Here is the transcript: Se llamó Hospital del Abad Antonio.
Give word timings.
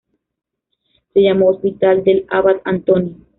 Se 1.13 1.21
llamó 1.21 1.49
Hospital 1.51 2.03
del 2.03 2.25
Abad 2.31 2.59
Antonio. 2.63 3.17